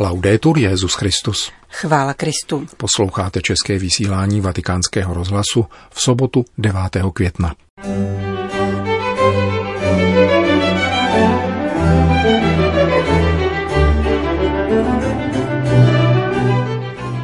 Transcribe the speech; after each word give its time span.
Laudetur 0.00 0.58
Jezus 0.58 0.94
Christus. 0.94 1.52
Chvála 1.70 2.14
Kristu. 2.14 2.66
Posloucháte 2.76 3.40
české 3.40 3.78
vysílání 3.78 4.40
Vatikánského 4.40 5.14
rozhlasu 5.14 5.66
v 5.90 6.02
sobotu 6.02 6.44
9. 6.58 6.80
května. 7.12 7.54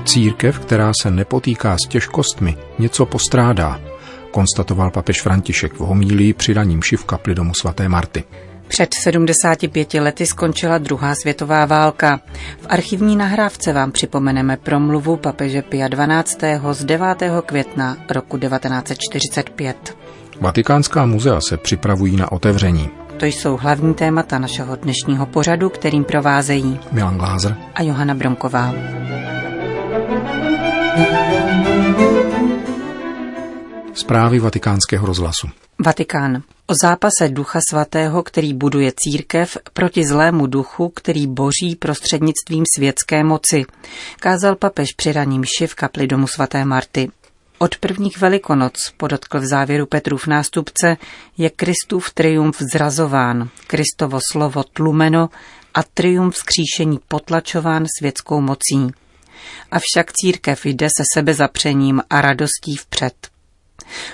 Církev, 0.05 0.59
která 0.59 0.93
se 1.03 1.11
nepotýká 1.11 1.77
s 1.85 1.89
těžkostmi, 1.89 2.57
něco 2.79 3.07
postrádá, 3.07 3.81
konstatoval 4.31 4.91
papež 4.91 5.23
František 5.23 5.73
v 5.73 5.81
homílii 5.81 6.33
při 6.33 6.53
raním 6.53 6.83
v 6.97 7.05
kapli 7.05 7.35
domu 7.35 7.53
svaté 7.61 7.89
Marty. 7.89 8.25
Před 8.69 8.95
75 8.95 9.95
lety 9.95 10.27
skončila 10.27 10.79
druhá 10.79 11.15
světová 11.15 11.67
válka. 11.67 12.21
V 12.61 12.67
archivní 12.69 13.17
nahrávce 13.17 13.73
vám 13.73 13.93
připomeneme 13.93 14.57
promluvu 14.57 15.17
papeže 15.17 15.63
Pia 15.63 15.89
12. 15.89 16.39
z 16.73 16.85
9. 16.85 17.07
května 17.47 17.97
roku 18.11 18.39
1945. 18.39 19.97
Vatikánská 20.41 21.07
muzea 21.07 21.41
se 21.41 21.57
připravují 21.57 22.17
na 22.17 22.33
otevření. 22.33 22.91
To 23.17 23.27
jsou 23.27 23.57
hlavní 23.57 23.95
témata 23.95 24.39
našeho 24.39 24.77
dnešního 24.77 25.27
pořadu, 25.27 25.69
kterým 25.71 26.05
provázejí 26.05 26.81
Milan 26.93 27.19
Glázer 27.19 27.57
a 27.75 27.83
Johana 27.83 28.15
Bromková. 28.15 28.75
Zprávy 33.95 34.39
vatikánského 34.39 35.07
rozhlasu. 35.07 35.49
Vatikán. 35.85 36.43
O 36.67 36.75
zápase 36.83 37.29
Ducha 37.29 37.61
Svatého, 37.71 38.23
který 38.23 38.55
buduje 38.55 38.93
církev 38.97 39.59
proti 39.73 40.07
zlému 40.07 40.47
duchu, 40.47 40.89
který 40.89 41.27
boží 41.27 41.77
prostřednictvím 41.79 42.65
světské 42.77 43.25
moci, 43.25 43.65
kázal 44.21 44.57
papež 44.57 44.89
při 44.97 45.13
raním 45.13 45.43
v 45.67 45.75
kapli 45.75 46.07
domu 46.07 46.27
svaté 46.27 46.65
Marty. 46.65 47.11
Od 47.59 47.77
prvních 47.77 48.21
velikonoc, 48.21 48.73
podotkl 48.97 49.41
v 49.41 49.47
závěru 49.47 49.87
Petrův 49.87 50.27
nástupce, 50.27 50.97
je 51.39 51.51
Kristův 51.51 52.11
triumf 52.11 52.63
zrazován, 52.73 53.49
Kristovo 53.67 54.19
slovo 54.33 54.63
tlumeno 54.63 55.31
a 55.75 55.83
triumf 55.83 56.37
skříšení 56.37 56.99
potlačován 57.09 57.85
světskou 57.99 58.41
mocí. 58.41 58.95
Avšak 59.71 60.13
církev 60.13 60.67
jde 60.67 60.89
se 60.97 61.05
sebezapřením 61.15 62.03
a 62.11 62.21
radostí 62.21 62.77
vpřed. 62.77 63.34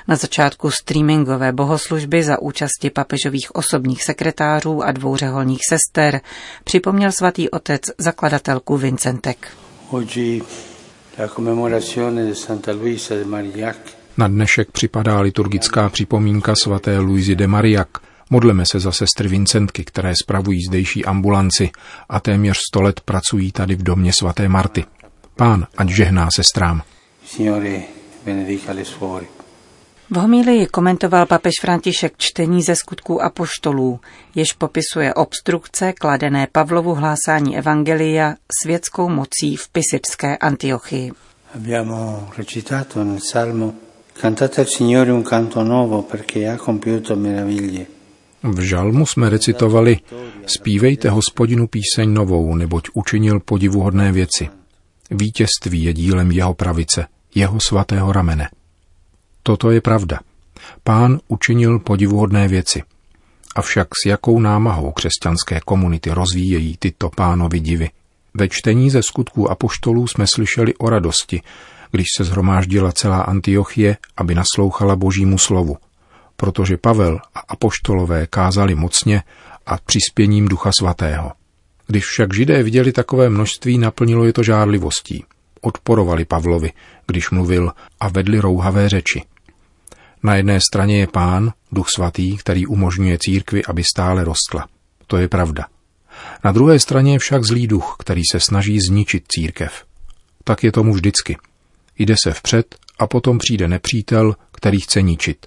Na 0.09 0.17
začátku 0.17 0.71
streamingové 0.71 1.53
bohoslužby 1.53 2.23
za 2.23 2.43
účasti 2.43 2.91
papežových 2.91 3.55
osobních 3.55 4.05
sekretářů 4.05 4.83
a 4.83 4.93
dvou 4.93 5.17
řeholních 5.17 5.61
sester 5.69 6.21
připomněl 6.65 7.13
svatý 7.13 7.51
otec 7.51 7.83
zakladatelku 7.99 8.77
Vincentek. 8.77 9.49
Na 14.17 14.29
dnešek 14.29 14.71
připadá 14.71 15.21
liturgická 15.21 15.89
připomínka 15.89 16.55
svaté 16.57 16.99
Luizy 16.99 17.37
de 17.37 17.47
Mariak. 17.47 17.89
Modleme 18.31 18.65
se 18.67 18.81
za 18.81 18.93
sestry 18.93 19.29
Vincentky, 19.29 19.85
které 19.85 20.13
spravují 20.23 20.63
zdejší 20.69 21.05
ambulanci 21.05 21.71
a 22.09 22.21
téměř 22.21 22.59
sto 22.69 22.83
let 22.83 23.01
pracují 23.01 23.53
tady 23.53 23.75
v 23.75 23.83
domě 23.83 24.13
svaté 24.13 24.49
Marty. 24.49 24.85
Pán, 25.37 25.67
ať 25.77 25.89
žehná 25.89 26.29
sestrám. 26.37 26.83
Signore, 27.27 27.81
benedica 28.25 28.73
le 28.73 28.85
suore. 28.85 29.40
V 30.13 30.17
homílii 30.17 30.67
komentoval 30.67 31.27
papež 31.27 31.53
František 31.61 32.13
čtení 32.17 32.63
ze 32.63 32.77
skutků 32.77 33.23
apoštolů, 33.23 34.01
jež 34.35 34.53
popisuje 34.53 35.15
obstrukce 35.15 35.93
kladené 35.93 36.49
Pavlovu 36.53 36.95
hlásání 36.95 37.59
Evangelia 37.59 38.35
světskou 38.63 39.09
mocí 39.09 39.57
v 39.57 39.69
Pisičské 39.69 40.37
Antiochii. 40.37 41.13
Abbiamo 41.55 42.29
recitato 42.39 43.05
nel 43.05 43.19
Salmo 43.31 43.73
Cantate 44.21 44.61
al 44.61 44.67
Signore 44.67 45.13
un 45.13 45.25
canto 45.25 45.65
nuovo 45.65 46.03
perché 46.03 46.49
ha 46.49 46.57
compiuto 46.57 47.17
meraviglie. 47.17 47.87
V 48.43 48.61
žalmu 48.61 49.07
jsme 49.07 49.31
recitovali 49.31 49.99
Spívejte 50.47 51.11
hospodinu 51.11 51.67
píseň 51.67 52.13
novou, 52.13 52.55
neboť 52.55 52.89
učinil 52.95 53.41
podivuhodné 53.41 54.13
věci. 54.13 54.49
Vítězství 55.11 55.83
je 55.83 55.93
dílem 55.93 56.31
jeho 56.31 56.55
pravice, 56.55 57.07
jeho 57.35 57.61
svatého 57.61 58.13
ramene. 58.13 58.49
Toto 59.51 59.71
je 59.71 59.81
pravda. 59.81 60.23
Pán 60.85 61.19
učinil 61.29 61.79
podivuhodné 61.79 62.49
věci. 62.49 62.83
Avšak 63.57 63.89
s 64.03 64.07
jakou 64.07 64.41
námahou 64.41 64.93
křesťanské 64.93 65.61
komunity 65.61 66.11
rozvíjejí 66.11 66.77
tyto 66.79 67.11
pánovi 67.11 67.61
divy? 67.61 67.91
Ve 68.35 68.49
čtení 68.49 68.91
ze 68.91 69.03
skutků 69.03 69.51
apoštolů 69.51 70.07
jsme 70.07 70.27
slyšeli 70.35 70.75
o 70.75 70.91
radosti, 70.91 71.43
když 71.91 72.07
se 72.17 72.25
zhromáždila 72.25 72.93
celá 72.93 73.21
Antiochie, 73.21 73.97
aby 74.17 74.35
naslouchala 74.35 74.97
božímu 74.97 75.39
slovu, 75.39 75.77
protože 76.37 76.77
Pavel 76.77 77.19
a 77.35 77.41
apoštolové 77.49 78.27
kázali 78.27 78.75
mocně 78.75 79.23
a 79.67 79.79
přispěním 79.87 80.49
ducha 80.49 80.71
svatého. 80.79 81.33
Když 81.87 82.05
však 82.05 82.35
židé 82.35 82.63
viděli 82.63 82.93
takové 82.93 83.29
množství, 83.29 83.79
naplnilo 83.79 84.25
je 84.25 84.33
to 84.33 84.43
žárlivostí. 84.43 85.25
Odporovali 85.61 86.25
Pavlovi, 86.25 86.73
když 87.07 87.31
mluvil 87.31 87.73
a 88.01 88.09
vedli 88.09 88.41
rouhavé 88.41 88.89
řeči. 88.89 89.23
Na 90.23 90.35
jedné 90.35 90.61
straně 90.61 90.99
je 90.99 91.07
pán, 91.07 91.53
duch 91.73 91.87
svatý, 91.95 92.37
který 92.37 92.67
umožňuje 92.67 93.19
církvi, 93.21 93.65
aby 93.65 93.85
stále 93.85 94.25
rostla. 94.25 94.69
To 95.07 95.17
je 95.17 95.29
pravda. 95.29 95.67
Na 96.45 96.53
druhé 96.53 96.79
straně 96.79 97.13
je 97.13 97.19
však 97.19 97.45
zlý 97.45 97.67
duch, 97.67 97.97
který 97.99 98.23
se 98.33 98.41
snaží 98.41 98.79
zničit 98.81 99.25
církev. 99.29 99.85
Tak 100.45 100.65
je 100.65 100.73
tomu 100.73 100.93
vždycky. 100.93 101.37
Jde 101.99 102.15
se 102.25 102.33
vpřed 102.33 102.77
a 102.99 103.07
potom 103.07 103.39
přijde 103.39 103.69
nepřítel, 103.69 104.37
který 104.53 104.81
chce 104.81 105.03
ničit. 105.03 105.47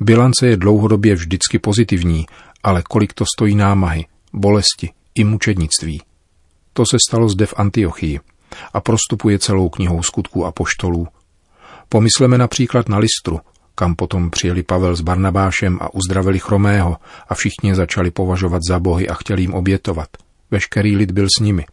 Bilance 0.00 0.46
je 0.46 0.56
dlouhodobě 0.56 1.14
vždycky 1.14 1.58
pozitivní, 1.58 2.26
ale 2.62 2.82
kolik 2.82 3.12
to 3.12 3.24
stojí 3.36 3.54
námahy, 3.54 4.06
bolesti 4.32 4.90
i 5.14 5.24
mučednictví. 5.24 6.02
To 6.72 6.86
se 6.86 6.96
stalo 7.08 7.28
zde 7.28 7.46
v 7.46 7.54
Antiochii 7.56 8.20
a 8.72 8.80
prostupuje 8.80 9.38
celou 9.38 9.68
knihou 9.68 10.02
skutků 10.02 10.46
a 10.46 10.52
poštolů. 10.52 11.08
Pomysleme 11.88 12.38
například 12.38 12.88
na 12.88 12.98
Listru, 12.98 13.40
kam 13.80 13.94
potom 13.94 14.30
přijeli 14.30 14.62
Pavel 14.62 14.96
s 14.96 15.00
Barnabášem 15.00 15.78
a 15.80 15.94
uzdravili 15.94 16.38
chromého 16.38 16.96
a 17.28 17.34
všichni 17.34 17.74
začali 17.74 18.10
považovat 18.10 18.60
za 18.68 18.78
bohy 18.78 19.08
a 19.08 19.14
chtěli 19.14 19.42
jim 19.42 19.54
obětovat. 19.54 20.08
Veškerý 20.50 20.96
lid 20.96 21.10
byl 21.10 21.26
s 21.36 21.40
nimi. 21.40 21.64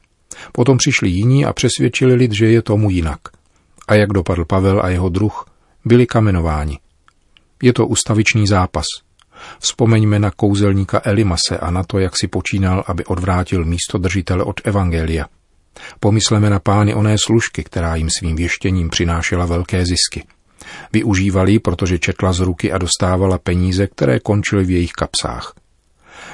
Potom 0.51 0.78
přišli 0.78 1.09
jiní 1.09 1.46
a 1.46 1.53
přesvědčili 1.53 2.13
lid, 2.13 2.31
že 2.31 2.47
je 2.47 2.62
tomu 2.62 2.90
jinak. 2.90 3.19
A 3.88 3.96
jak 3.96 4.09
dopadl 4.09 4.46
Pavel 4.46 4.81
a 4.84 4.90
jeho 4.90 5.09
druh, 5.09 5.46
byli 5.85 6.06
kamenováni. 6.06 6.79
Je 7.63 7.73
to 7.73 7.88
ustavičný 7.88 8.47
zápas. 8.47 8.85
Vzpomeňme 9.59 10.19
na 10.19 10.31
kouzelníka 10.31 11.01
Elimase 11.03 11.57
a 11.59 11.72
na 11.72 11.84
to, 11.84 12.00
jak 12.00 12.17
si 12.17 12.28
počínal, 12.28 12.84
aby 12.88 13.06
odvrátil 13.06 13.66
místo 13.66 13.97
držitele 13.97 14.44
od 14.44 14.62
Evangelia. 14.63 15.25
Pomysleme 16.00 16.50
na 16.50 16.59
pány 16.59 16.94
oné 16.94 17.16
služky, 17.25 17.63
která 17.63 17.96
jim 17.96 18.09
svým 18.09 18.35
věštěním 18.35 18.90
přinášela 18.90 19.46
velké 19.46 19.84
zisky. 19.85 20.37
Využívali, 20.94 21.59
protože 21.59 22.00
četla 22.00 22.34
z 22.34 22.40
ruky 22.40 22.72
a 22.72 22.78
dostávala 22.78 23.38
peníze, 23.38 23.88
které 23.88 24.19
končily 24.19 24.66
v 24.66 24.69
jejich 24.69 24.91
kapsách. 24.91 25.53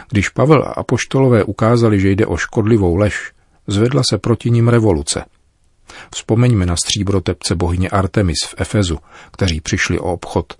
Když 0.09 0.29
Pavel 0.29 0.63
a 0.63 0.71
apoštolové 0.71 1.43
ukázali, 1.43 1.99
že 1.99 2.11
jde 2.11 2.25
o 2.25 2.37
škodlivou 2.37 2.95
lež, 2.95 3.31
zvedla 3.67 4.01
se 4.09 4.17
proti 4.17 4.51
ním 4.51 4.67
revoluce. 4.67 5.25
Vzpomeňme 6.15 6.65
na 6.65 6.75
stříbrotepce 6.75 7.55
bohyně 7.55 7.89
Artemis 7.89 8.37
v 8.47 8.55
Efezu, 8.57 8.97
kteří 9.31 9.61
přišli 9.61 9.99
o 9.99 10.13
obchod. 10.13 10.53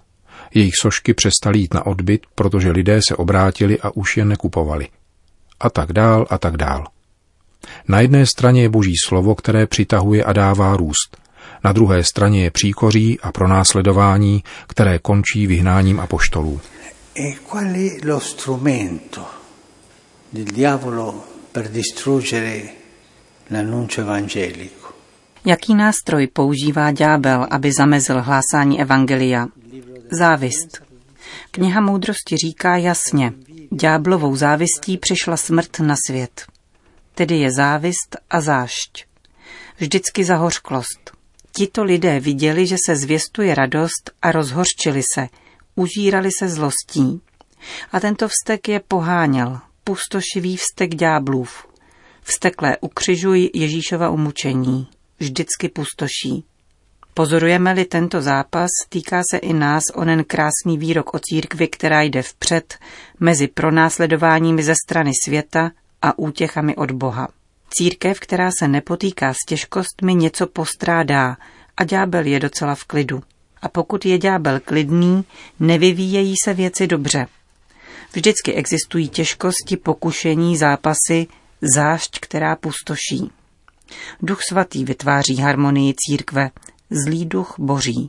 Jejich 0.53 0.73
sošky 0.81 1.13
přestali 1.13 1.59
jít 1.59 1.73
na 1.73 1.85
odbyt, 1.85 2.22
protože 2.35 2.72
lidé 2.72 3.00
se 3.07 3.16
obrátili 3.16 3.79
a 3.79 3.90
už 3.96 4.18
je 4.18 4.25
nekupovali. 4.25 4.88
A 5.59 5.69
tak 5.69 5.94
dál 5.94 6.25
a 6.29 6.38
tak 6.38 6.57
dál. 6.57 6.88
Na 7.88 8.02
jedné 8.02 8.25
straně 8.25 8.61
je 8.61 8.70
boží 8.70 8.93
slovo, 9.05 9.35
které 9.35 9.67
přitahuje 9.67 10.23
a 10.23 10.34
dává 10.34 10.78
růst. 10.78 11.17
Na 11.63 11.72
druhé 11.72 12.03
straně 12.03 12.43
je 12.43 12.51
příkoří 12.51 13.19
a 13.19 13.31
pronásledování, 13.31 14.43
které 14.67 14.99
končí 14.99 15.47
vyhnáním 15.47 15.99
apoštolů. 15.99 16.61
E 17.16 17.34
qual 17.49 17.66
è 17.66 18.05
lo 18.05 18.19
strumento 18.19 19.25
del 20.34 20.45
diavolo 20.45 21.23
per 21.51 21.69
distruggere 21.69 22.61
l'annuncio 23.51 24.03
evangelico? 24.03 24.84
Jaký 25.45 25.75
nástroj 25.75 26.28
používá 26.28 26.91
ďábel, 26.91 27.47
aby 27.51 27.72
zamezil 27.72 28.22
hlásání 28.22 28.81
evangelia? 28.81 29.47
Závist. 30.11 30.81
Kniha 31.51 31.81
moudrosti 31.81 32.37
říká 32.37 32.78
jasně, 32.78 33.34
ďáblovou 33.72 34.35
závistí 34.35 34.97
přišla 34.97 35.37
smrt 35.37 35.79
na 35.79 35.95
svět. 36.07 36.45
Tedy 37.16 37.35
je 37.35 37.51
závist 37.51 38.17
a 38.29 38.41
zášť. 38.41 39.05
Vždycky 39.78 40.23
zahořklost. 40.23 41.13
Tito 41.55 41.84
lidé 41.84 42.20
viděli, 42.20 42.67
že 42.67 42.76
se 42.85 42.96
zvěstuje 42.96 43.55
radost 43.55 44.11
a 44.22 44.32
rozhorčili 44.32 45.02
se, 45.14 45.28
užírali 45.76 46.29
se 46.40 46.50
zlostí. 46.50 47.22
A 47.91 48.00
tento 48.00 48.28
vztek 48.28 48.67
je 48.67 48.79
poháněl, 48.79 49.59
pustošivý 49.84 50.58
vztek 50.58 50.96
ďáblův. 50.96 51.67
Vstekle 52.22 52.78
ukřižuj 52.82 53.50
Ježíšova 53.53 54.09
umučení. 54.09 54.88
Vždycky 55.20 55.70
pustoší. 55.70 56.46
Pozorujeme-li 57.14 57.85
tento 57.85 58.22
zápas, 58.22 58.70
týká 58.90 59.22
se 59.32 59.38
i 59.38 59.53
nás 59.53 59.84
onen 59.94 60.23
krásný 60.23 60.78
výrok 60.78 61.14
o 61.14 61.20
církvi, 61.20 61.67
která 61.67 62.02
jde 62.02 62.22
vpřed 62.22 62.78
mezi 63.20 63.47
pronásledováními 63.47 64.64
ze 64.64 64.73
strany 64.85 65.11
světa 65.26 65.72
a 66.02 66.20
útěchami 66.20 66.76
od 66.76 66.91
Boha. 66.91 67.28
Církev, 67.78 68.20
která 68.20 68.49
se 68.59 68.67
nepotýká 68.67 69.34
s 69.34 69.37
těžkostmi, 69.47 70.16
něco 70.16 70.47
postrádá 70.47 71.37
a 71.78 71.84
ďábel 71.84 72.25
je 72.25 72.40
docela 72.40 72.75
v 72.75 72.84
klidu. 72.84 73.23
A 73.61 73.70
pokud 73.70 74.05
je 74.05 74.17
ďábel 74.17 74.59
klidný, 74.59 75.25
nevyvíjejí 75.59 76.35
se 76.43 76.53
věci 76.53 76.87
dobře. 76.87 77.28
Vždycky 78.14 78.53
existují 78.53 79.09
těžkosti, 79.09 79.78
pokušení, 79.78 80.58
zápasy, 80.58 81.28
zášť, 81.75 82.20
která 82.20 82.55
pustoší. 82.55 83.31
Duch 84.22 84.40
svatý 84.49 84.85
vytváří 84.85 85.37
harmonii 85.37 85.93
církve, 85.97 86.49
zlý 86.90 87.26
duch 87.26 87.55
boří. 87.59 88.08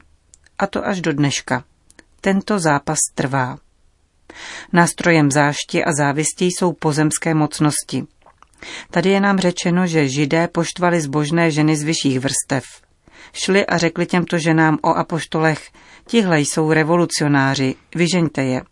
A 0.58 0.66
to 0.66 0.86
až 0.86 1.00
do 1.00 1.12
dneška. 1.12 1.64
Tento 2.20 2.58
zápas 2.58 2.98
trvá. 3.14 3.58
Nástrojem 4.72 5.30
zášti 5.30 5.84
a 5.84 5.92
závisti 5.92 6.44
jsou 6.44 6.72
pozemské 6.72 7.34
mocnosti. 7.34 8.06
Tady 8.90 9.10
je 9.10 9.20
nám 9.20 9.38
řečeno, 9.38 9.86
že 9.86 10.08
židé 10.08 10.48
poštvali 10.48 11.00
zbožné 11.00 11.50
ženy 11.50 11.76
z 11.76 11.82
vyšších 11.82 12.20
vrstev. 12.20 12.64
Šli 13.32 13.66
a 13.66 13.78
řekli 13.78 14.06
těmto 14.06 14.38
ženám 14.38 14.78
o 14.82 14.94
apoštolech, 14.94 15.70
tihle 16.06 16.40
jsou 16.40 16.72
revolucionáři, 16.72 17.74
vyžeňte 17.94 18.42
je. 18.42 18.62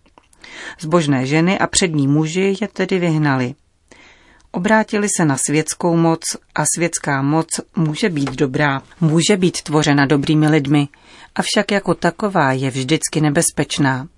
Zbožné 0.81 1.27
ženy 1.27 1.59
a 1.59 1.67
přední 1.67 2.09
muži 2.09 2.57
je 2.61 2.69
tedy 2.69 2.99
vyhnali. 2.99 3.55
Obrátili 4.51 5.09
se 5.17 5.25
na 5.25 5.37
světskou 5.37 5.97
moc 5.97 6.21
a 6.55 6.65
světská 6.77 7.23
moc 7.23 7.47
může 7.77 8.09
být 8.09 8.31
dobrá, 8.31 8.83
může 9.01 9.37
být 9.37 9.63
tvořena 9.63 10.07
dobrými 10.07 10.49
lidmi, 10.49 10.89
avšak 11.35 11.71
jako 11.73 11.95
taková 11.95 12.53
je 12.53 12.71
vždycky 12.71 13.21
nebezpečná. 13.21 14.09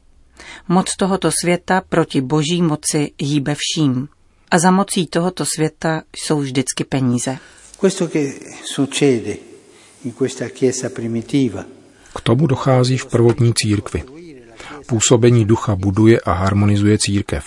Moc 0.69 0.97
tohoto 0.97 1.31
světa 1.43 1.82
proti 1.88 2.20
boží 2.20 2.62
moci 2.62 3.12
hýbe 3.20 3.55
vším. 3.59 4.09
A 4.55 4.59
za 4.59 4.71
mocí 4.71 5.06
tohoto 5.06 5.45
světa 5.56 6.03
jsou 6.17 6.41
vždycky 6.41 6.85
peníze. 6.85 7.39
K 12.17 12.21
tomu 12.23 12.47
dochází 12.47 12.99
v 12.99 13.06
prvotní 13.06 13.53
církvi. 13.55 14.05
Působení 14.87 15.45
ducha 15.45 15.77
buduje 15.77 16.21
a 16.21 16.33
harmonizuje 16.33 16.99
církev. 16.99 17.45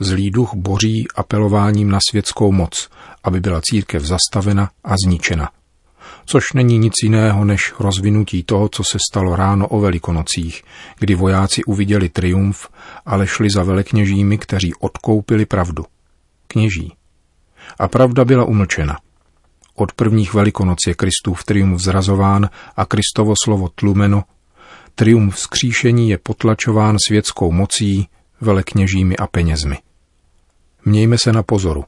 Zlý 0.00 0.30
duch 0.30 0.54
boří 0.54 1.06
apelováním 1.16 1.90
na 1.90 1.98
světskou 2.10 2.52
moc, 2.52 2.88
aby 3.24 3.40
byla 3.40 3.60
církev 3.62 4.02
zastavena 4.02 4.70
a 4.84 4.94
zničena. 5.04 5.50
Což 6.26 6.52
není 6.52 6.78
nic 6.78 6.94
jiného 7.02 7.44
než 7.44 7.74
rozvinutí 7.78 8.42
toho, 8.42 8.68
co 8.68 8.82
se 8.92 8.98
stalo 9.10 9.36
ráno 9.36 9.68
o 9.68 9.80
velikonocích, 9.80 10.62
kdy 10.98 11.14
vojáci 11.14 11.64
uviděli 11.64 12.08
triumf, 12.08 12.68
ale 13.06 13.26
šli 13.26 13.48
za 13.54 13.62
velekněžími, 13.62 14.38
kteří 14.38 14.74
odkoupili 14.74 15.46
pravdu. 15.46 15.84
Kněží. 16.46 16.92
A 17.78 17.88
pravda 17.88 18.24
byla 18.24 18.44
umlčena. 18.44 18.98
Od 19.74 19.92
prvních 19.92 20.34
velikonoc 20.34 20.78
je 20.86 20.94
Kristův 20.94 21.44
triumf 21.44 21.80
zrazován 21.80 22.50
a 22.76 22.84
Kristovo 22.84 23.34
slovo 23.44 23.68
tlumeno. 23.74 24.24
Triumf 24.94 25.34
vzkříšení 25.34 26.10
je 26.10 26.18
potlačován 26.18 26.96
světskou 27.06 27.52
mocí, 27.52 28.08
velekněžími 28.40 29.16
a 29.16 29.26
penězmi. 29.26 29.78
Mějme 30.84 31.18
se 31.18 31.32
na 31.32 31.42
pozoru. 31.42 31.84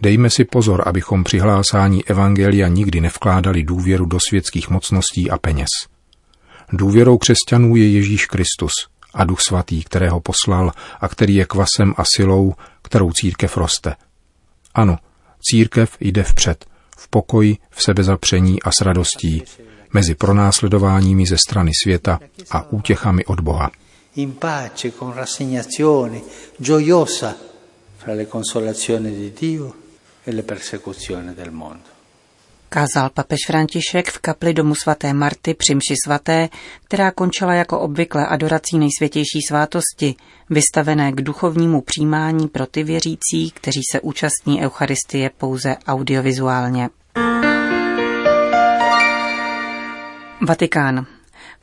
Dejme 0.00 0.30
si 0.30 0.44
pozor, 0.44 0.82
abychom 0.86 1.24
při 1.24 1.38
hlásání 1.38 2.04
Evangelia 2.04 2.68
nikdy 2.68 3.00
nevkládali 3.00 3.62
důvěru 3.62 4.06
do 4.06 4.18
světských 4.28 4.70
mocností 4.70 5.30
a 5.30 5.38
peněz. 5.38 5.68
Důvěrou 6.72 7.18
křesťanů 7.18 7.76
je 7.76 7.90
Ježíš 7.90 8.26
Kristus 8.26 8.72
a 9.14 9.24
Duch 9.24 9.40
Svatý, 9.40 9.84
kterého 9.84 10.20
poslal 10.20 10.72
a 11.00 11.08
který 11.08 11.34
je 11.34 11.44
kvasem 11.44 11.94
a 11.96 12.02
silou, 12.16 12.54
kterou 12.84 13.12
církev 13.12 13.56
roste. 13.56 13.96
Ano, 14.74 14.98
církev 15.50 15.96
jde 16.00 16.22
vpřed, 16.22 16.64
v 16.96 17.08
pokoji, 17.08 17.56
v 17.70 17.82
sebezapření 17.82 18.62
a 18.62 18.70
s 18.70 18.80
radostí, 18.80 19.42
mezi 19.92 20.14
pronásledováními 20.14 21.26
ze 21.26 21.36
strany 21.38 21.70
světa 21.82 22.20
a 22.50 22.72
útěchami 22.72 23.24
od 23.24 23.40
Boha. 23.40 23.70
In 24.16 24.32
pace, 24.32 24.90
con 24.90 25.12
rassegnazione, 25.12 26.20
gioiosa, 26.60 27.34
fra 27.98 28.14
le 28.14 28.26
consolazioni 28.26 29.10
di 29.10 29.32
Dio 29.40 29.72
e 30.24 30.32
le 30.32 30.42
persecuzioni 30.42 31.34
del 31.34 31.50
mondo. 31.50 31.93
Kázal 32.74 33.10
papež 33.10 33.38
František 33.46 34.10
v 34.10 34.18
kapli 34.18 34.54
domu 34.54 34.74
svaté 34.74 35.12
Marty 35.12 35.54
při 35.54 35.74
mši 35.74 35.94
svaté, 36.04 36.48
která 36.84 37.10
končila 37.10 37.54
jako 37.54 37.80
obvykle 37.80 38.26
adorací 38.26 38.78
nejsvětější 38.78 39.42
svátosti, 39.48 40.14
vystavené 40.50 41.12
k 41.12 41.20
duchovnímu 41.20 41.80
přijímání 41.80 42.48
pro 42.48 42.66
ty 42.66 42.82
věřící, 42.82 43.50
kteří 43.54 43.80
se 43.92 44.00
účastní 44.00 44.62
Eucharistie 44.62 45.30
pouze 45.38 45.76
audiovizuálně. 45.86 46.88
Vatikán. 50.46 51.06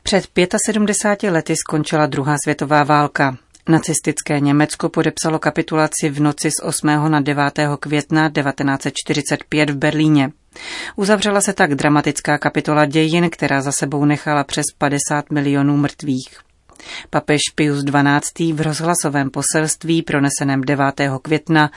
Před 0.02 0.26
75 0.66 1.30
lety 1.30 1.56
skončila 1.56 2.06
druhá 2.06 2.36
světová 2.44 2.84
válka. 2.84 3.36
Nacistické 3.68 4.40
Německo 4.40 4.88
podepsalo 4.88 5.38
kapitulaci 5.38 6.10
v 6.10 6.20
noci 6.20 6.50
z 6.50 6.62
8. 6.62 6.86
na 6.86 7.20
9. 7.20 7.44
května 7.80 8.30
1945 8.30 9.70
v 9.70 9.76
Berlíně. 9.76 10.32
Uzavřela 10.96 11.40
se 11.40 11.52
tak 11.52 11.74
dramatická 11.74 12.38
kapitola 12.38 12.84
dějin, 12.84 13.30
která 13.30 13.60
za 13.62 13.72
sebou 13.72 14.04
nechala 14.04 14.44
přes 14.44 14.66
50 14.78 15.30
milionů 15.30 15.76
mrtvých. 15.76 16.38
Papež 17.10 17.40
Pius 17.54 17.84
XII. 17.84 18.52
v 18.52 18.60
rozhlasovém 18.60 19.30
poselství 19.30 20.02
proneseném 20.02 20.60
9. 20.60 20.84
května 21.22 21.70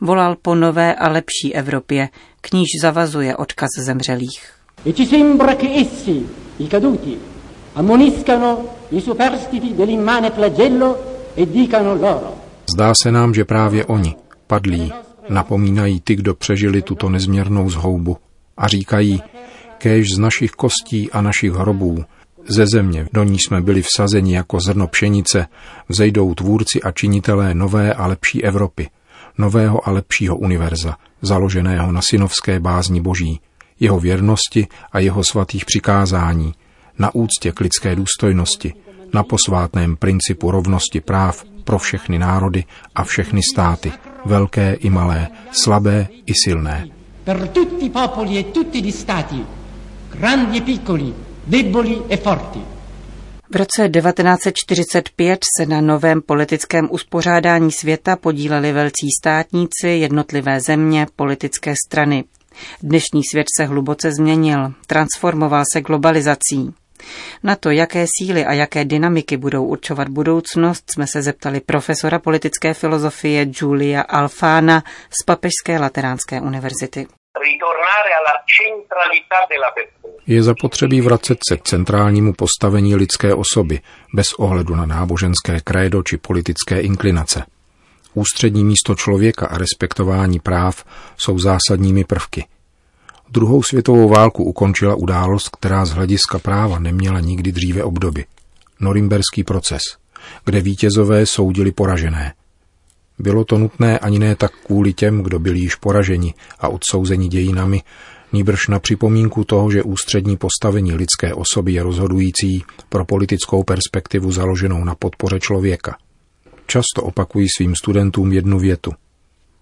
volal 0.00 0.36
po 0.42 0.54
nové 0.54 0.94
a 0.94 1.08
lepší 1.08 1.54
Evropě, 1.54 2.08
k 2.40 2.52
níž 2.52 2.68
zavazuje 2.82 3.36
odkaz 3.36 3.68
zemřelých. 3.78 4.52
E 4.86 4.92
ci 4.92 5.06
sembra 5.06 5.54
che 5.54 5.66
essi, 5.80 6.26
i 6.58 6.68
caduti, 6.68 7.18
ammoniscano 7.74 8.64
i 8.90 9.00
superstiti 9.00 9.74
dell'immane 9.74 10.30
flagello 10.30 11.12
E 11.36 11.46
Zdá 12.72 12.94
se 12.94 13.12
nám, 13.12 13.34
že 13.34 13.44
právě 13.44 13.84
oni, 13.84 14.16
padlí, 14.46 14.92
napomínají 15.28 16.00
ty, 16.00 16.16
kdo 16.16 16.34
přežili 16.34 16.82
tuto 16.82 17.08
nezměrnou 17.08 17.70
zhoubu 17.70 18.16
a 18.56 18.68
říkají, 18.68 19.22
kéž 19.78 20.14
z 20.14 20.18
našich 20.18 20.50
kostí 20.50 21.10
a 21.10 21.20
našich 21.20 21.52
hrobů, 21.52 22.04
ze 22.48 22.66
země, 22.66 23.06
do 23.12 23.24
ní 23.24 23.38
jsme 23.38 23.60
byli 23.60 23.82
vsazeni 23.82 24.34
jako 24.34 24.60
zrno 24.60 24.86
pšenice, 24.86 25.46
vzejdou 25.88 26.34
tvůrci 26.34 26.82
a 26.82 26.90
činitelé 26.90 27.54
nové 27.54 27.94
a 27.94 28.06
lepší 28.06 28.44
Evropy, 28.44 28.88
nového 29.38 29.88
a 29.88 29.90
lepšího 29.90 30.36
univerza, 30.36 30.96
založeného 31.22 31.92
na 31.92 32.02
synovské 32.02 32.60
bázni 32.60 33.00
boží, 33.00 33.40
jeho 33.80 34.00
věrnosti 34.00 34.66
a 34.92 34.98
jeho 34.98 35.24
svatých 35.24 35.64
přikázání, 35.64 36.54
na 36.98 37.14
úctě 37.14 37.52
k 37.52 37.60
lidské 37.60 37.96
důstojnosti, 37.96 38.74
na 39.14 39.22
posvátném 39.22 39.96
principu 39.96 40.50
rovnosti 40.50 41.00
práv 41.00 41.44
pro 41.64 41.78
všechny 41.78 42.18
národy 42.18 42.64
a 42.94 43.04
všechny 43.04 43.40
státy, 43.52 43.92
velké 44.24 44.72
i 44.72 44.90
malé, 44.90 45.28
slabé 45.50 46.08
i 46.26 46.32
silné. 46.34 46.88
Per 47.24 47.48
tutti 47.48 47.90
popoli 47.90 48.38
e 48.38 48.50
tutti 48.50 48.82
gli 48.82 48.92
stati, 48.92 49.44
grandi 50.10 50.58
e 50.58 50.60
piccoli, 50.60 51.14
deboli 51.44 52.02
e 52.08 52.16
forti. 52.16 52.60
V 53.52 53.56
roce 53.56 53.88
1945 53.88 55.40
se 55.56 55.66
na 55.66 55.80
novém 55.80 56.22
politickém 56.22 56.88
uspořádání 56.90 57.72
světa 57.72 58.16
podíleli 58.16 58.72
velcí 58.72 59.08
státníci, 59.20 59.88
jednotlivé 59.88 60.60
země, 60.60 61.06
politické 61.16 61.74
strany. 61.86 62.24
Dnešní 62.82 63.22
svět 63.30 63.46
se 63.56 63.64
hluboce 63.64 64.12
změnil, 64.12 64.72
transformoval 64.86 65.64
se 65.72 65.80
globalizací. 65.80 66.74
Na 67.42 67.56
to, 67.56 67.70
jaké 67.70 68.06
síly 68.18 68.44
a 68.44 68.52
jaké 68.52 68.84
dynamiky 68.84 69.36
budou 69.36 69.64
určovat 69.64 70.08
budoucnost, 70.08 70.90
jsme 70.90 71.06
se 71.06 71.22
zeptali 71.22 71.60
profesora 71.60 72.18
politické 72.18 72.74
filozofie 72.74 73.46
Giulia 73.46 74.00
Alfana 74.02 74.82
z 75.20 75.24
Papežské 75.24 75.78
lateránské 75.78 76.40
univerzity. 76.40 77.06
Je 80.26 80.42
zapotřebí 80.42 81.00
vracet 81.00 81.38
se 81.48 81.56
k 81.56 81.62
centrálnímu 81.62 82.32
postavení 82.32 82.96
lidské 82.96 83.34
osoby, 83.34 83.80
bez 84.14 84.32
ohledu 84.32 84.74
na 84.74 84.86
náboženské 84.86 85.60
krédo 85.64 86.02
či 86.02 86.16
politické 86.16 86.80
inklinace. 86.80 87.44
Ústřední 88.14 88.64
místo 88.64 88.94
člověka 88.94 89.46
a 89.46 89.58
respektování 89.58 90.40
práv 90.40 90.84
jsou 91.16 91.38
zásadními 91.38 92.04
prvky– 92.04 92.46
Druhou 93.34 93.62
světovou 93.62 94.08
válku 94.08 94.44
ukončila 94.44 94.94
událost, 94.94 95.48
která 95.48 95.84
z 95.84 95.90
hlediska 95.90 96.38
práva 96.38 96.78
neměla 96.78 97.20
nikdy 97.20 97.52
dříve 97.52 97.84
obdoby. 97.84 98.24
Norimberský 98.80 99.44
proces, 99.44 99.82
kde 100.44 100.60
vítězové 100.60 101.26
soudili 101.26 101.72
poražené. 101.72 102.34
Bylo 103.18 103.44
to 103.44 103.58
nutné 103.58 103.98
ani 103.98 104.18
ne 104.18 104.36
tak 104.36 104.52
kvůli 104.66 104.92
těm, 104.92 105.22
kdo 105.22 105.38
byli 105.38 105.58
již 105.58 105.74
poraženi 105.74 106.34
a 106.60 106.68
odsouzeni 106.68 107.28
dějinami, 107.28 107.82
nýbrž 108.32 108.68
na 108.68 108.78
připomínku 108.78 109.44
toho, 109.44 109.70
že 109.70 109.82
ústřední 109.82 110.36
postavení 110.36 110.94
lidské 110.94 111.34
osoby 111.34 111.72
je 111.72 111.82
rozhodující 111.82 112.64
pro 112.88 113.04
politickou 113.04 113.62
perspektivu 113.64 114.32
založenou 114.32 114.84
na 114.84 114.94
podpoře 114.94 115.40
člověka. 115.40 115.96
Často 116.66 117.02
opakují 117.02 117.46
svým 117.56 117.74
studentům 117.76 118.32
jednu 118.32 118.58
větu. 118.58 118.92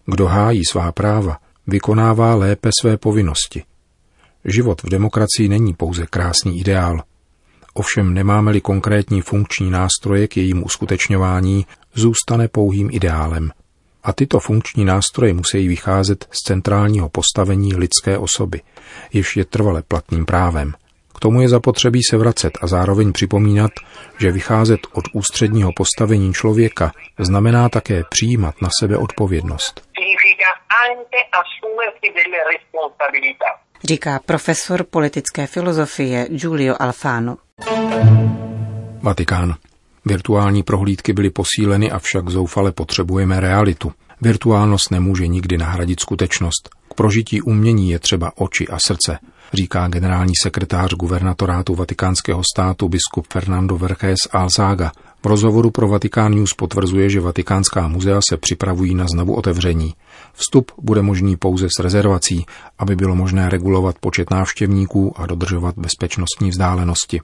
Kdo 0.06 0.26
hájí 0.26 0.62
svá 0.70 0.92
práva, 0.92 1.38
vykonává 1.66 2.34
lépe 2.34 2.70
své 2.80 2.96
povinnosti. 2.96 3.62
Život 4.44 4.82
v 4.82 4.88
demokracii 4.88 5.48
není 5.48 5.74
pouze 5.74 6.06
krásný 6.06 6.60
ideál. 6.60 7.02
Ovšem 7.74 8.14
nemáme-li 8.14 8.60
konkrétní 8.60 9.20
funkční 9.20 9.70
nástroje 9.70 10.28
k 10.28 10.36
jejímu 10.36 10.64
uskutečňování, 10.64 11.66
zůstane 11.94 12.48
pouhým 12.48 12.88
ideálem. 12.92 13.50
A 14.02 14.12
tyto 14.12 14.40
funkční 14.40 14.84
nástroje 14.84 15.34
musí 15.34 15.68
vycházet 15.68 16.26
z 16.30 16.38
centrálního 16.38 17.08
postavení 17.08 17.74
lidské 17.74 18.18
osoby, 18.18 18.60
jež 19.12 19.36
je 19.36 19.44
trvale 19.44 19.82
platným 19.82 20.24
právem. 20.26 20.74
K 21.14 21.20
tomu 21.20 21.40
je 21.40 21.48
zapotřebí 21.48 22.00
se 22.10 22.16
vracet 22.16 22.58
a 22.62 22.66
zároveň 22.66 23.12
připomínat, 23.12 23.70
že 24.20 24.32
vycházet 24.32 24.80
od 24.92 25.04
ústředního 25.12 25.72
postavení 25.76 26.32
člověka 26.32 26.92
znamená 27.18 27.68
také 27.68 28.02
přijímat 28.10 28.54
na 28.62 28.68
sebe 28.80 28.96
odpovědnost. 28.96 29.82
Říká 33.84 34.20
profesor 34.26 34.84
politické 34.84 35.46
filozofie 35.46 36.28
Giulio 36.28 36.76
Alfano. 36.80 37.36
Vatikán. 39.02 39.54
Virtuální 40.04 40.62
prohlídky 40.62 41.12
byly 41.12 41.30
posíleny, 41.30 41.90
avšak 41.90 42.28
zoufale 42.28 42.72
potřebujeme 42.72 43.40
realitu. 43.40 43.92
Virtuálnost 44.20 44.90
nemůže 44.90 45.26
nikdy 45.26 45.58
nahradit 45.58 46.00
skutečnost. 46.00 46.68
K 46.90 46.94
prožití 46.94 47.42
umění 47.42 47.90
je 47.90 47.98
třeba 47.98 48.32
oči 48.36 48.68
a 48.68 48.78
srdce, 48.86 49.18
říká 49.52 49.88
generální 49.88 50.32
sekretář 50.42 50.94
guvernatorátu 50.94 51.74
vatikánského 51.74 52.42
státu 52.54 52.88
biskup 52.88 53.26
Fernando 53.32 53.76
Vergés 53.76 54.18
Alzaga. 54.32 54.92
V 55.22 55.26
rozhovoru 55.26 55.70
pro 55.70 55.88
Vatikán 55.88 56.34
News 56.34 56.54
potvrzuje, 56.54 57.10
že 57.10 57.20
vatikánská 57.20 57.88
muzea 57.88 58.20
se 58.30 58.36
připravují 58.36 58.94
na 58.94 59.06
znovu 59.14 59.34
otevření. 59.34 59.94
Vstup 60.32 60.72
bude 60.82 61.02
možný 61.02 61.36
pouze 61.36 61.66
s 61.76 61.82
rezervací, 61.82 62.46
aby 62.78 62.96
bylo 62.96 63.16
možné 63.16 63.48
regulovat 63.48 63.98
počet 63.98 64.30
návštěvníků 64.30 65.20
a 65.20 65.26
dodržovat 65.26 65.74
bezpečnostní 65.78 66.50
vzdálenosti. 66.50 67.20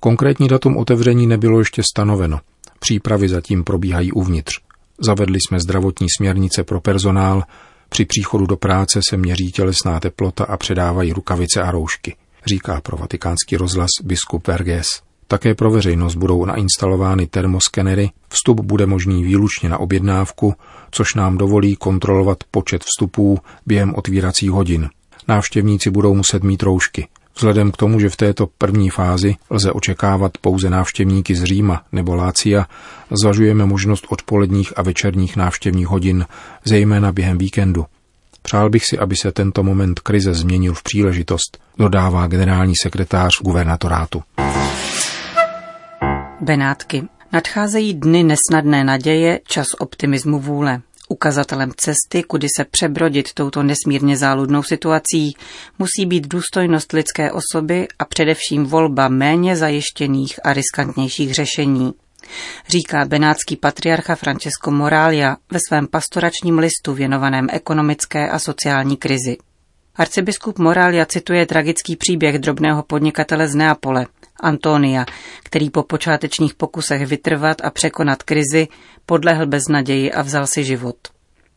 Konkrétní 0.00 0.48
datum 0.48 0.76
otevření 0.76 1.26
nebylo 1.26 1.58
ještě 1.58 1.82
stanoveno. 1.82 2.40
Přípravy 2.78 3.28
zatím 3.28 3.64
probíhají 3.64 4.12
uvnitř. 4.12 4.60
Zavedli 5.06 5.38
jsme 5.40 5.60
zdravotní 5.60 6.06
směrnice 6.16 6.64
pro 6.64 6.80
personál, 6.80 7.42
při 7.88 8.04
příchodu 8.04 8.46
do 8.46 8.56
práce 8.56 9.00
se 9.10 9.16
měří 9.16 9.52
tělesná 9.52 10.00
teplota 10.00 10.44
a 10.44 10.56
předávají 10.56 11.12
rukavice 11.12 11.62
a 11.62 11.70
roušky, 11.70 12.16
říká 12.46 12.80
pro 12.80 12.96
vatikánský 12.96 13.56
rozhlas 13.56 13.90
biskup 14.02 14.46
Verges. 14.46 14.86
Také 15.28 15.54
pro 15.54 15.70
veřejnost 15.70 16.14
budou 16.14 16.44
nainstalovány 16.44 17.26
termoskenery, 17.26 18.10
vstup 18.28 18.60
bude 18.60 18.86
možný 18.86 19.24
výlučně 19.24 19.68
na 19.68 19.78
objednávku, 19.78 20.54
což 20.90 21.14
nám 21.14 21.38
dovolí 21.38 21.76
kontrolovat 21.76 22.38
počet 22.50 22.84
vstupů 22.84 23.38
během 23.66 23.94
otvíracích 23.94 24.50
hodin. 24.50 24.88
Návštěvníci 25.28 25.90
budou 25.90 26.14
muset 26.14 26.42
mít 26.42 26.62
roušky. 26.62 27.08
Vzhledem 27.36 27.72
k 27.72 27.76
tomu, 27.76 28.00
že 28.00 28.08
v 28.08 28.16
této 28.16 28.48
první 28.58 28.90
fázi 28.90 29.34
lze 29.50 29.72
očekávat 29.72 30.38
pouze 30.38 30.70
návštěvníky 30.70 31.34
z 31.34 31.44
Říma 31.44 31.82
nebo 31.92 32.14
Lácia, 32.14 32.66
zvažujeme 33.22 33.66
možnost 33.66 34.06
odpoledních 34.08 34.78
a 34.78 34.82
večerních 34.82 35.36
návštěvních 35.36 35.86
hodin, 35.86 36.26
zejména 36.64 37.12
během 37.12 37.38
víkendu. 37.38 37.84
Přál 38.42 38.70
bych 38.70 38.86
si, 38.86 38.98
aby 38.98 39.16
se 39.16 39.32
tento 39.32 39.62
moment 39.62 40.00
krize 40.00 40.34
změnil 40.34 40.74
v 40.74 40.82
příležitost, 40.82 41.58
dodává 41.78 42.26
generální 42.26 42.72
sekretář 42.82 43.32
guvernatorátu. 43.42 44.22
Benátky. 46.40 47.08
Nadcházejí 47.32 47.94
dny 47.94 48.22
nesnadné 48.22 48.84
naděje, 48.84 49.40
čas 49.46 49.66
optimismu 49.78 50.40
vůle. 50.40 50.80
Ukazatelem 51.08 51.72
cesty, 51.76 52.22
kudy 52.22 52.46
se 52.56 52.64
přebrodit 52.64 53.32
touto 53.32 53.62
nesmírně 53.62 54.16
záludnou 54.16 54.62
situací, 54.62 55.36
musí 55.78 56.06
být 56.06 56.28
důstojnost 56.28 56.92
lidské 56.92 57.32
osoby 57.32 57.88
a 57.98 58.04
především 58.04 58.64
volba 58.64 59.08
méně 59.08 59.56
zajištěných 59.56 60.40
a 60.44 60.52
riskantnějších 60.52 61.34
řešení. 61.34 61.92
Říká 62.68 63.04
benátský 63.04 63.56
patriarcha 63.56 64.14
Francesco 64.14 64.70
Moralia 64.70 65.36
ve 65.50 65.58
svém 65.68 65.86
pastoračním 65.86 66.58
listu 66.58 66.94
věnovaném 66.94 67.46
ekonomické 67.52 68.28
a 68.28 68.38
sociální 68.38 68.96
krizi. 68.96 69.36
Arcibiskup 69.96 70.58
Moralia 70.58 71.06
cituje 71.06 71.46
tragický 71.46 71.96
příběh 71.96 72.38
drobného 72.38 72.82
podnikatele 72.82 73.48
z 73.48 73.54
Neapole, 73.54 74.06
Antonia, 74.40 75.04
který 75.44 75.70
po 75.70 75.82
počátečních 75.82 76.54
pokusech 76.54 77.06
vytrvat 77.06 77.56
a 77.64 77.70
překonat 77.70 78.22
krizi 78.22 78.68
podlehl 79.06 79.46
beznaději 79.46 80.12
a 80.12 80.22
vzal 80.22 80.46
si 80.46 80.64
život. 80.64 80.96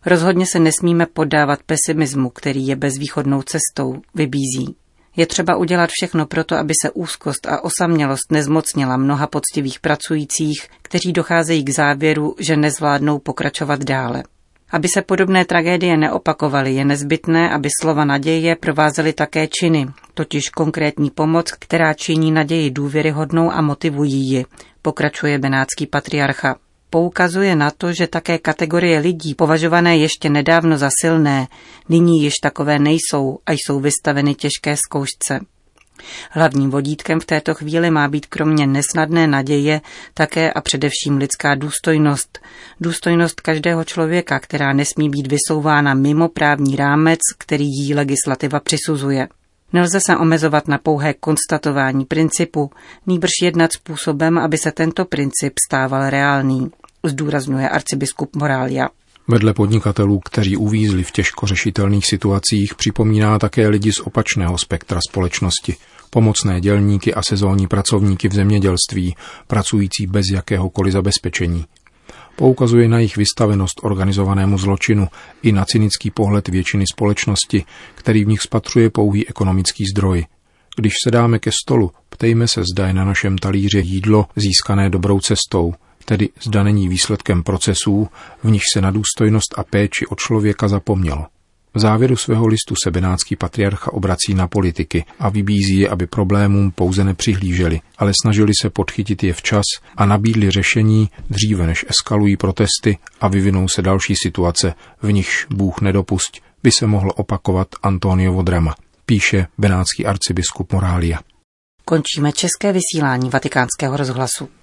Rozhodně 0.06 0.46
se 0.46 0.60
nesmíme 0.60 1.06
poddávat 1.06 1.60
pesimismu, 1.64 2.30
který 2.30 2.68
je 2.68 2.76
bezvýchodnou 2.76 3.42
cestou, 3.42 4.02
vybízí. 4.16 4.76
Je 5.16 5.26
třeba 5.26 5.56
udělat 5.56 5.90
všechno 5.90 6.26
proto, 6.26 6.56
aby 6.56 6.74
se 6.82 6.92
úzkost 6.92 7.48
a 7.48 7.64
osamělost 7.64 8.32
nezmocnila 8.32 8.98
mnoha 8.98 9.28
poctivých 9.28 9.80
pracujících, 9.80 10.68
kteří 10.82 11.14
docházejí 11.14 11.64
k 11.64 11.70
závěru, 11.70 12.36
že 12.40 12.58
nezvládnou 12.58 13.20
pokračovat 13.20 13.84
dále. 13.84 14.24
Aby 14.72 14.88
se 14.88 15.02
podobné 15.02 15.46
tragédie 15.46 15.98
neopakovaly, 15.98 16.74
je 16.74 16.86
nezbytné, 16.86 17.50
aby 17.50 17.70
slova 17.82 18.06
naděje 18.06 18.56
provázely 18.56 19.14
také 19.14 19.48
činy, 19.48 19.88
totiž 20.14 20.50
konkrétní 20.50 21.10
pomoc, 21.10 21.52
která 21.52 21.94
činí 21.94 22.32
naději 22.32 22.72
důvěryhodnou 22.72 23.52
a 23.52 23.62
motivují 23.62 24.30
ji, 24.30 24.46
pokračuje 24.82 25.40
benátský 25.40 25.88
patriarcha. 25.88 26.56
Poukazuje 26.90 27.56
na 27.56 27.72
to, 27.72 27.94
že 27.94 28.08
také 28.08 28.38
kategorie 28.38 29.00
lidí, 29.00 29.36
považované 29.36 29.98
ještě 29.98 30.30
nedávno 30.30 30.78
za 30.78 30.90
silné, 31.02 31.48
nyní 31.90 32.24
již 32.24 32.34
takové 32.44 32.80
nejsou 32.80 33.40
a 33.46 33.52
jsou 33.52 33.80
vystaveny 33.80 34.36
těžké 34.36 34.76
zkoušce. 34.78 35.40
Hlavním 36.32 36.70
vodítkem 36.70 37.20
v 37.20 37.26
této 37.26 37.54
chvíli 37.54 37.92
má 37.92 38.08
být 38.08 38.26
kromě 38.26 38.68
nesnadné 38.68 39.28
naděje 39.28 39.82
také 40.14 40.54
a 40.54 40.62
především 40.62 41.18
lidská 41.18 41.56
důstojnost. 41.56 42.40
Důstojnost 42.82 43.42
každého 43.42 43.84
člověka, 43.84 44.40
která 44.40 44.74
nesmí 44.74 45.10
být 45.10 45.28
vysouvána 45.28 45.94
mimo 45.94 46.30
právní 46.30 46.76
rámec, 46.76 47.20
který 47.38 47.66
jí 47.66 47.94
legislativa 47.94 48.60
přisuzuje. 48.60 49.28
Nelze 49.74 50.00
se 50.00 50.18
omezovat 50.18 50.68
na 50.68 50.78
pouhé 50.78 51.14
konstatování 51.14 52.06
principu, 52.06 52.72
nýbrž 53.08 53.32
jednat 53.44 53.74
způsobem, 53.74 54.38
aby 54.38 54.58
se 54.58 54.72
tento 54.72 55.06
princip 55.06 55.54
stával 55.68 56.10
reálný, 56.10 56.72
zdůrazňuje 57.04 57.70
arcibiskup 57.70 58.36
Morália. 58.36 58.90
Vedle 59.32 59.54
podnikatelů, 59.54 60.20
kteří 60.20 60.58
uvízli 60.58 61.04
v 61.04 61.12
těžko 61.12 61.48
řešitelných 61.48 62.06
situacích, 62.06 62.76
připomíná 62.76 63.40
také 63.40 63.68
lidi 63.68 63.94
z 63.94 64.00
opačného 64.00 64.58
spektra 64.58 65.00
společnosti, 65.10 65.76
pomocné 66.10 66.62
dělníky 66.62 67.14
a 67.14 67.22
sezónní 67.24 67.68
pracovníky 67.68 68.28
v 68.30 68.34
zemědělství, 68.34 69.16
pracující 69.48 70.08
bez 70.08 70.26
jakéhokoliv 70.34 70.94
zabezpečení. 70.94 71.66
Poukazuje 72.36 72.88
na 72.88 72.98
jejich 72.98 73.18
vystavenost 73.18 73.80
organizovanému 73.84 74.58
zločinu 74.58 75.08
i 75.44 75.52
na 75.52 75.66
cynický 75.66 76.12
pohled 76.12 76.48
většiny 76.48 76.86
společnosti, 76.94 77.66
který 77.96 78.24
v 78.26 78.28
nich 78.28 78.42
spatřuje 78.42 78.90
pouhý 78.90 79.28
ekonomický 79.28 79.84
zdroj. 79.86 80.26
Když 80.76 80.94
se 81.04 81.12
dáme 81.12 81.40
ke 81.40 81.52
stolu, 81.64 81.92
ptejme 82.10 82.48
se, 82.48 82.64
zda 82.74 82.88
je 82.88 82.94
na 82.94 83.06
našem 83.06 83.38
talíře 83.38 83.80
jídlo 83.80 84.26
získané 84.36 84.90
dobrou 84.90 85.20
cestou– 85.20 85.74
tedy 86.06 86.30
zda 86.42 86.64
není 86.64 86.88
výsledkem 86.88 87.44
procesů, 87.44 88.08
v 88.44 88.52
nich 88.52 88.64
se 88.74 88.82
na 88.82 88.92
důstojnost 88.92 89.54
a 89.58 89.64
péči 89.64 90.06
o 90.06 90.16
člověka 90.16 90.68
zapomnělo. 90.68 91.26
V 91.74 91.80
závěru 91.80 92.16
svého 92.16 92.48
listu 92.48 92.76
se 92.84 92.92
benátský 92.92 93.36
patriarcha 93.36 93.94
obrací 93.94 94.34
na 94.34 94.48
politiky 94.48 95.06
a 95.20 95.30
vybízí 95.30 95.80
je, 95.80 95.90
aby 95.90 96.08
problémům 96.08 96.72
pouze 96.72 97.04
nepřihlíželi, 97.04 97.82
ale 97.98 98.12
snažili 98.22 98.52
se 98.62 98.70
podchytit 98.70 99.24
je 99.24 99.34
včas 99.34 99.64
a 99.98 100.06
nabídli 100.06 100.52
řešení 100.52 101.10
dříve, 101.30 101.68
než 101.68 101.86
eskalují 101.90 102.38
protesty 102.38 102.98
a 103.22 103.28
vyvinou 103.28 103.68
se 103.68 103.82
další 103.82 104.14
situace, 104.24 104.74
v 105.02 105.12
nichž 105.12 105.46
Bůh 105.50 105.82
nedopusť, 105.82 106.42
by 106.64 106.72
se 106.72 106.88
mohlo 106.88 107.14
opakovat 107.14 107.68
Antoniovo 107.84 108.42
drama, 108.42 108.76
píše 109.06 109.48
benátský 109.58 110.06
arcibiskup 110.06 110.74
Morália. 110.74 111.20
Končíme 111.86 112.32
české 112.32 112.74
vysílání 112.74 113.30
vatikánského 113.30 113.98
rozhlasu. 113.98 114.50